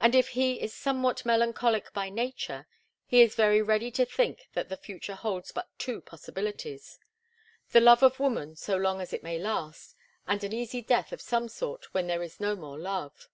And 0.00 0.16
if 0.16 0.30
he 0.30 0.60
is 0.60 0.74
somewhat 0.74 1.24
melancholic 1.24 1.92
by 1.92 2.08
nature, 2.10 2.66
he 3.06 3.20
is 3.22 3.36
very 3.36 3.62
ready 3.62 3.88
to 3.92 4.04
think 4.04 4.48
that 4.54 4.68
the 4.68 4.76
future 4.76 5.14
holds 5.14 5.52
but 5.52 5.68
two 5.78 6.00
possibilities, 6.00 6.98
the 7.70 7.80
love 7.80 8.02
of 8.02 8.18
woman 8.18 8.56
so 8.56 8.74
long 8.76 9.00
as 9.00 9.12
it 9.12 9.22
may 9.22 9.38
last, 9.38 9.94
and 10.26 10.42
an 10.42 10.52
easy 10.52 10.82
death 10.82 11.12
of 11.12 11.20
some 11.22 11.46
sort 11.48 11.94
when 11.94 12.08
there 12.08 12.24
is 12.24 12.40
no 12.40 12.56
more 12.56 12.80
love. 12.80 13.28